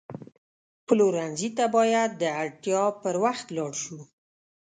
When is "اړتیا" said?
2.41-2.83